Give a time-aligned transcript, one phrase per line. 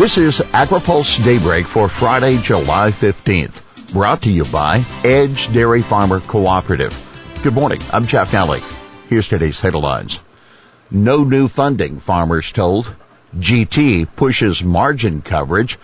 [0.00, 3.92] This is AgriPulse Daybreak for Friday, July 15th.
[3.92, 6.96] Brought to you by Edge Dairy Farmer Cooperative.
[7.42, 7.82] Good morning.
[7.92, 8.62] I'm Jeff Nalley.
[9.10, 10.18] Here's today's headlines.
[10.90, 12.96] No new funding, farmers told.
[13.38, 15.78] GT pushes margin coverage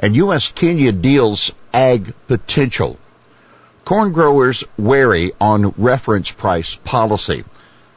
[0.00, 0.48] and U.S.
[0.48, 2.98] Kenya deals ag potential.
[3.84, 7.44] Corn growers wary on reference price policy.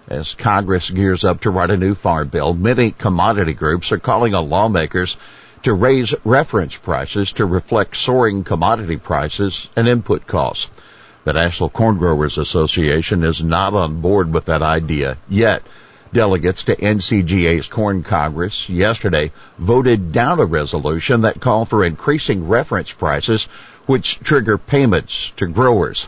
[0.08, 4.36] As Congress gears up to write a new farm bill, many commodity groups are calling
[4.36, 5.18] on lawmakers
[5.64, 10.70] to raise reference prices to reflect soaring commodity prices and input costs.
[11.24, 15.64] The National Corn Growers Association is not on board with that idea yet.
[16.12, 22.92] Delegates to NCGA's Corn Congress yesterday voted down a resolution that called for increasing reference
[22.92, 23.46] prices
[23.86, 26.08] which trigger payments to growers.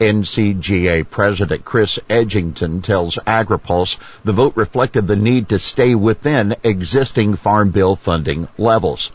[0.00, 7.36] NCGA President Chris Edgington tells AgriPulse the vote reflected the need to stay within existing
[7.36, 9.12] Farm Bill funding levels.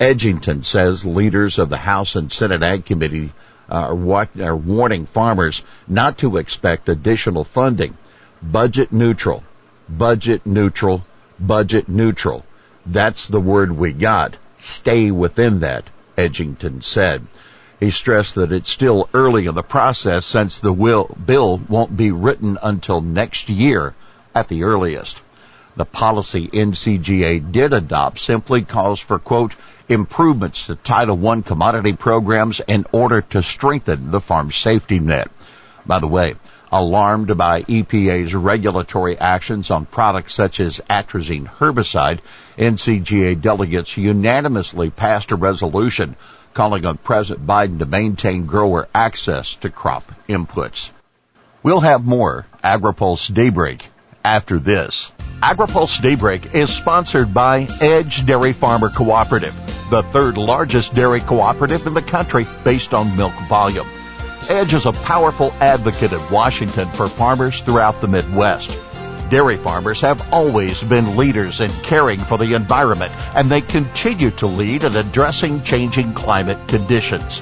[0.00, 3.32] Edgington says leaders of the House and Senate Ag Committee
[3.70, 7.96] uh, are, what, are warning farmers not to expect additional funding.
[8.42, 9.44] Budget neutral,
[9.88, 11.04] budget neutral,
[11.38, 12.44] budget neutral.
[12.86, 14.36] That's the word we got.
[14.58, 15.84] Stay within that,
[16.16, 17.26] Edgington said.
[17.80, 22.12] He stressed that it's still early in the process since the will, bill won't be
[22.12, 23.94] written until next year
[24.34, 25.18] at the earliest.
[25.76, 29.54] The policy NCGA did adopt simply calls for quote,
[29.88, 35.30] improvements to Title I commodity programs in order to strengthen the farm safety net.
[35.86, 36.34] By the way,
[36.70, 42.18] alarmed by EPA's regulatory actions on products such as atrazine herbicide,
[42.58, 46.14] NCGA delegates unanimously passed a resolution
[46.54, 50.90] calling on President Biden to maintain grower access to crop inputs.
[51.62, 53.86] We'll have more AgriPulse Daybreak
[54.24, 55.12] after this.
[55.42, 59.54] AgriPulse Daybreak is sponsored by Edge Dairy Farmer Cooperative,
[59.90, 63.86] the third largest dairy cooperative in the country based on milk volume.
[64.48, 68.70] Edge is a powerful advocate in Washington for farmers throughout the Midwest.
[69.30, 74.48] Dairy farmers have always been leaders in caring for the environment, and they continue to
[74.48, 77.40] lead in addressing changing climate conditions.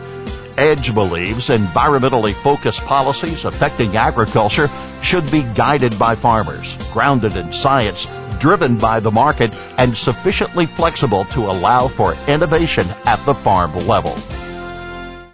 [0.59, 4.69] Edge believes environmentally focused policies affecting agriculture
[5.03, 8.07] should be guided by farmers, grounded in science,
[8.39, 14.15] driven by the market, and sufficiently flexible to allow for innovation at the farm level.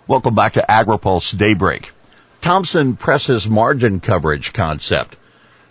[0.06, 1.90] Welcome back to AgriPulse Daybreak.
[2.42, 5.16] Thompson presses margin coverage concept.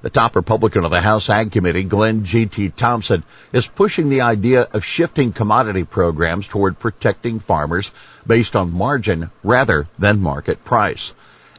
[0.03, 2.72] The top Republican of the House Ag Committee, Glenn G.T.
[2.72, 7.90] Thompson, is pushing the idea of shifting commodity programs toward protecting farmers
[8.28, 11.13] based on margin rather than market price.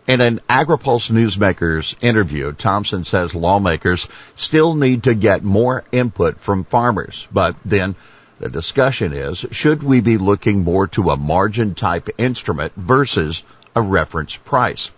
[0.06, 6.64] In an AgriPulse Newsmakers interview, Thompson says lawmakers still need to get more input from
[6.64, 7.94] farmers, but then
[8.40, 13.42] the discussion is, should we be looking more to a margin type instrument versus
[13.74, 14.90] a reference price?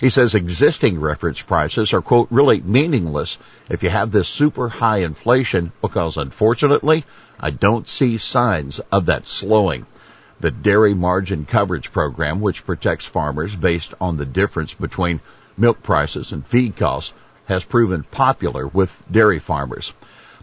[0.00, 3.38] He says existing reference prices are quote really meaningless
[3.68, 7.04] if you have this super high inflation because unfortunately
[7.38, 9.86] I don't see signs of that slowing.
[10.40, 15.20] The Dairy Margin Coverage Program, which protects farmers based on the difference between
[15.56, 17.14] milk prices and feed costs,
[17.46, 19.92] has proven popular with dairy farmers.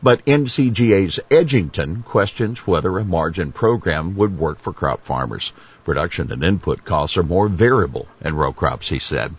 [0.03, 5.53] But NCGA's Edgington questions whether a margin program would work for crop farmers.
[5.83, 9.35] Production and input costs are more variable in row crops, he said.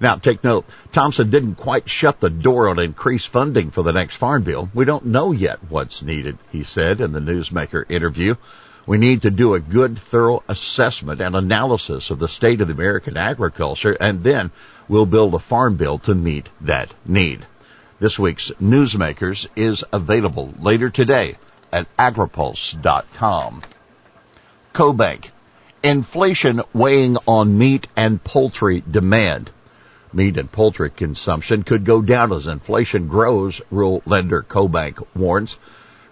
[0.00, 4.16] Now, take note, Thompson didn't quite shut the door on increased funding for the next
[4.16, 4.70] farm bill.
[4.72, 8.36] We don't know yet what's needed, he said in the newsmaker interview.
[8.86, 13.18] We need to do a good, thorough assessment and analysis of the state of American
[13.18, 14.52] agriculture, and then
[14.88, 17.44] we'll build a farm bill to meet that need.
[18.00, 21.36] This week's Newsmakers is available later today
[21.72, 23.62] at agripulse.com.
[24.72, 25.30] CoBank.
[25.82, 29.50] Inflation weighing on meat and poultry demand.
[30.12, 35.56] Meat and poultry consumption could go down as inflation grows, rural lender CoBank warns.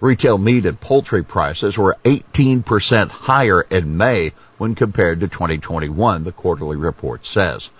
[0.01, 6.33] Retail meat and poultry prices were 18% higher in May when compared to 2021, the
[6.33, 7.71] quarterly report says.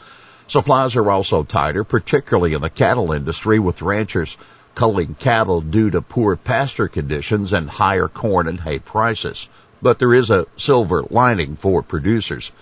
[0.49, 4.37] Supplies are also tighter, particularly in the cattle industry, with ranchers
[4.77, 9.49] culling cattle due to poor pasture conditions and higher corn and hay prices.
[9.83, 12.53] But there is a silver lining for producers.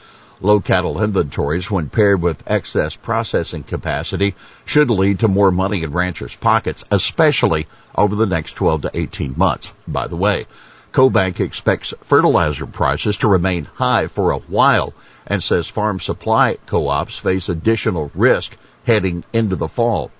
[0.40, 4.34] Low cattle inventories, when paired with excess processing capacity,
[4.64, 9.34] should lead to more money in ranchers' pockets, especially over the next 12 to 18
[9.36, 9.72] months.
[9.86, 10.46] By the way,
[10.92, 14.94] CoBank expects fertilizer prices to remain high for a while
[15.26, 18.56] and says farm supply co-ops face additional risk
[18.86, 20.10] heading into the fall.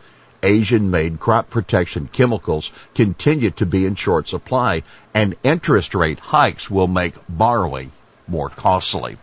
[0.43, 4.83] Asian-made crop protection chemicals continue to be in short supply
[5.15, 7.91] and interest rate hikes will make borrowing
[8.29, 9.17] more costly.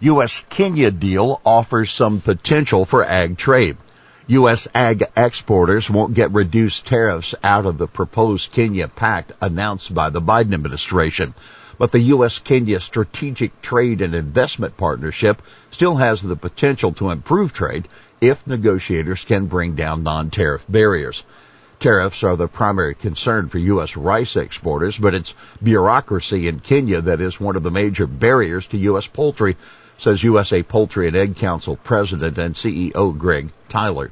[0.00, 0.44] U.S.
[0.50, 3.78] Kenya deal offers some potential for ag trade.
[4.26, 4.68] U.S.
[4.74, 10.20] ag exporters won't get reduced tariffs out of the proposed Kenya pact announced by the
[10.20, 11.34] Biden administration.
[11.78, 12.38] But the U.S.
[12.38, 17.88] Kenya Strategic Trade and Investment Partnership still has the potential to improve trade
[18.20, 21.24] if negotiators can bring down non-tariff barriers.
[21.80, 23.96] Tariffs are the primary concern for U.S.
[23.96, 28.78] rice exporters, but it's bureaucracy in Kenya that is one of the major barriers to
[28.78, 29.06] U.S.
[29.06, 29.56] poultry
[29.98, 34.10] says USA Poultry and Egg Council President and CEO Greg Tyler.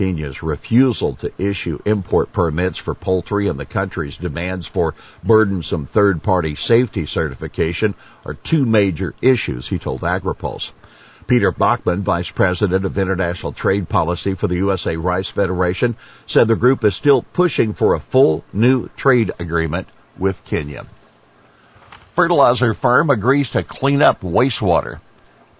[0.00, 6.54] Kenya's refusal to issue import permits for poultry and the country's demands for burdensome third-party
[6.54, 7.94] safety certification
[8.24, 10.70] are two major issues, he told AgriPulse.
[11.26, 15.94] Peter Bachmann, Vice President of International Trade Policy for the USA Rice Federation,
[16.26, 19.86] said the group is still pushing for a full new trade agreement
[20.16, 20.86] with Kenya.
[22.14, 25.00] Fertilizer firm agrees to clean up wastewater.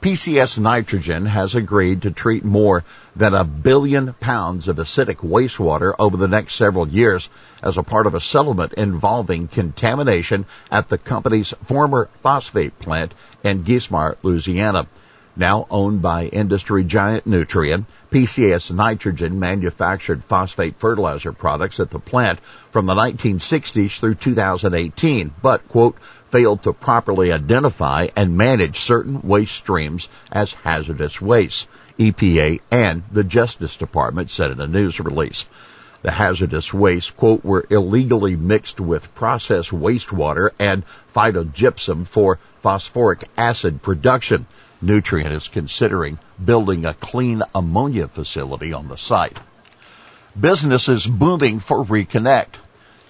[0.01, 6.17] PCS Nitrogen has agreed to treat more than a billion pounds of acidic wastewater over
[6.17, 7.29] the next several years
[7.63, 13.13] as a part of a settlement involving contamination at the company's former phosphate plant
[13.45, 14.87] in Geismar, Louisiana.
[15.37, 22.41] Now owned by industry giant Nutrien, PCS Nitrogen manufactured phosphate fertilizer products at the plant
[22.73, 25.97] from the 1960s through 2018, but, quote,
[26.31, 31.69] failed to properly identify and manage certain waste streams as hazardous waste.
[31.99, 35.47] EPA and the Justice Department said in a news release.
[36.03, 40.83] The hazardous waste, quote, were illegally mixed with processed wastewater and
[41.15, 44.47] phosphogypsum for phosphoric acid production.
[44.83, 49.39] Nutrien is considering building a clean ammonia facility on the site.
[50.39, 52.55] Business is booming for Reconnect.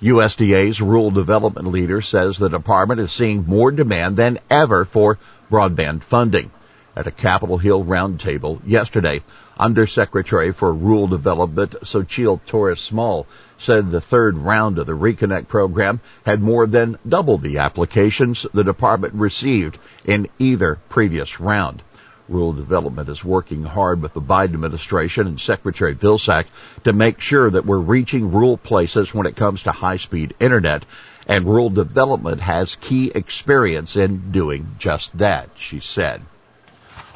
[0.02, 5.18] USDA's rural development leader says the department is seeing more demand than ever for
[5.50, 6.50] broadband funding.
[6.96, 9.22] At a Capitol Hill roundtable yesterday,
[9.56, 13.28] Undersecretary for Rural Development Xochitl Torres Small
[13.58, 18.64] said the third round of the Reconnect program had more than double the applications the
[18.64, 21.82] department received in either previous round.
[22.28, 26.46] Rural Development is working hard with the Biden administration and Secretary Vilsack
[26.82, 30.84] to make sure that we're reaching rural places when it comes to high-speed internet,
[31.26, 36.22] and Rural Development has key experience in doing just that, she said.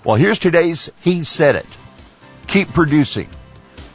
[0.05, 1.67] Well, here's today's He Said It.
[2.47, 3.29] Keep producing.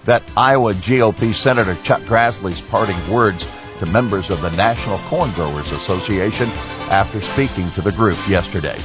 [0.05, 3.47] That Iowa GOP Senator Chuck Grassley's parting words
[3.77, 6.47] to members of the National Corn Growers Association
[6.89, 8.77] after speaking to the group yesterday.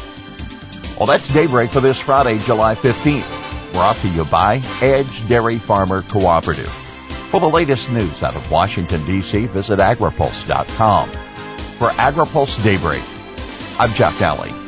[0.98, 3.72] Well, that's Daybreak for this Friday, July 15th.
[3.72, 6.68] Brought to you by Edge Dairy Farmer Cooperative.
[6.68, 11.08] For the latest news out of Washington, D.C., visit agripulse.com.
[11.08, 13.02] For AgriPulse Daybreak,
[13.80, 14.63] I'm Jeff Nalley.